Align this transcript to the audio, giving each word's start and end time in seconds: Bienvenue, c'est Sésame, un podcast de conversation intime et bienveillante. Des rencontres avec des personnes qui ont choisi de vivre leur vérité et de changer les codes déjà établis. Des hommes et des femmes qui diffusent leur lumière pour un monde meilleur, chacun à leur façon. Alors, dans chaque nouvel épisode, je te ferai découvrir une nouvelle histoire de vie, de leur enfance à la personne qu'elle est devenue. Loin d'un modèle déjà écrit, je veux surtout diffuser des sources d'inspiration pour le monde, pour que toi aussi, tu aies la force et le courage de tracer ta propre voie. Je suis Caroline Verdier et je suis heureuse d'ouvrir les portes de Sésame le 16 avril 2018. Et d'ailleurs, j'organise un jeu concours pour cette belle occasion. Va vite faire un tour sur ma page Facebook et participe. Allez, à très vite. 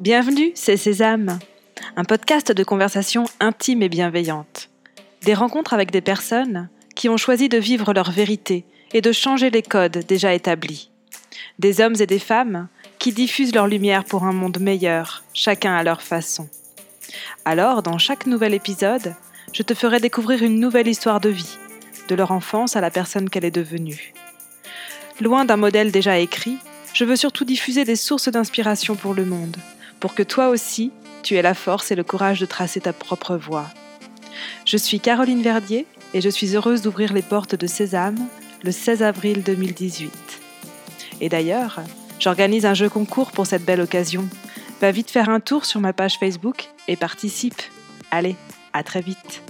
Bienvenue, 0.00 0.52
c'est 0.54 0.76
Sésame, 0.76 1.38
un 1.96 2.04
podcast 2.04 2.52
de 2.52 2.64
conversation 2.64 3.24
intime 3.40 3.82
et 3.82 3.88
bienveillante. 3.88 4.68
Des 5.22 5.32
rencontres 5.32 5.72
avec 5.72 5.90
des 5.90 6.02
personnes 6.02 6.68
qui 6.94 7.08
ont 7.08 7.16
choisi 7.16 7.48
de 7.48 7.56
vivre 7.56 7.94
leur 7.94 8.10
vérité 8.10 8.66
et 8.92 9.00
de 9.00 9.10
changer 9.10 9.48
les 9.48 9.62
codes 9.62 10.04
déjà 10.06 10.34
établis. 10.34 10.90
Des 11.58 11.80
hommes 11.80 11.94
et 11.98 12.06
des 12.06 12.18
femmes 12.18 12.68
qui 12.98 13.10
diffusent 13.10 13.54
leur 13.54 13.68
lumière 13.68 14.04
pour 14.04 14.24
un 14.24 14.34
monde 14.34 14.60
meilleur, 14.60 15.24
chacun 15.32 15.74
à 15.74 15.82
leur 15.82 16.02
façon. 16.02 16.46
Alors, 17.46 17.82
dans 17.82 17.96
chaque 17.96 18.26
nouvel 18.26 18.52
épisode, 18.52 19.14
je 19.54 19.62
te 19.62 19.72
ferai 19.72 19.98
découvrir 19.98 20.42
une 20.42 20.60
nouvelle 20.60 20.88
histoire 20.88 21.20
de 21.22 21.30
vie, 21.30 21.56
de 22.08 22.14
leur 22.14 22.32
enfance 22.32 22.76
à 22.76 22.82
la 22.82 22.90
personne 22.90 23.30
qu'elle 23.30 23.46
est 23.46 23.50
devenue. 23.50 24.12
Loin 25.22 25.46
d'un 25.46 25.56
modèle 25.56 25.90
déjà 25.90 26.18
écrit, 26.18 26.58
je 26.92 27.04
veux 27.04 27.16
surtout 27.16 27.46
diffuser 27.46 27.84
des 27.84 27.96
sources 27.96 28.28
d'inspiration 28.28 28.94
pour 28.94 29.14
le 29.14 29.24
monde, 29.24 29.56
pour 30.00 30.14
que 30.14 30.22
toi 30.22 30.48
aussi, 30.48 30.92
tu 31.22 31.36
aies 31.36 31.42
la 31.42 31.54
force 31.54 31.90
et 31.90 31.96
le 31.96 32.04
courage 32.04 32.40
de 32.40 32.46
tracer 32.46 32.80
ta 32.80 32.92
propre 32.92 33.36
voie. 33.36 33.66
Je 34.64 34.76
suis 34.76 35.00
Caroline 35.00 35.42
Verdier 35.42 35.86
et 36.14 36.20
je 36.20 36.28
suis 36.28 36.54
heureuse 36.54 36.82
d'ouvrir 36.82 37.12
les 37.12 37.22
portes 37.22 37.54
de 37.54 37.66
Sésame 37.66 38.28
le 38.62 38.72
16 38.72 39.02
avril 39.02 39.42
2018. 39.42 40.12
Et 41.20 41.28
d'ailleurs, 41.28 41.80
j'organise 42.18 42.66
un 42.66 42.74
jeu 42.74 42.88
concours 42.88 43.32
pour 43.32 43.46
cette 43.46 43.64
belle 43.64 43.80
occasion. 43.80 44.28
Va 44.80 44.90
vite 44.90 45.10
faire 45.10 45.30
un 45.30 45.40
tour 45.40 45.64
sur 45.64 45.80
ma 45.80 45.92
page 45.92 46.18
Facebook 46.18 46.68
et 46.88 46.96
participe. 46.96 47.62
Allez, 48.10 48.36
à 48.72 48.82
très 48.82 49.00
vite. 49.00 49.42